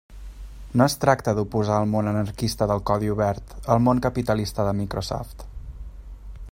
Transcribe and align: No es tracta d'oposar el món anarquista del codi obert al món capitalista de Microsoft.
No 0.79 0.85
es 0.85 0.93
tracta 1.01 1.33
d'oposar 1.39 1.75
el 1.81 1.91
món 1.91 2.09
anarquista 2.13 2.69
del 2.71 2.81
codi 2.91 3.11
obert 3.17 3.53
al 3.75 3.85
món 3.89 4.03
capitalista 4.07 4.65
de 4.71 4.75
Microsoft. 4.83 5.49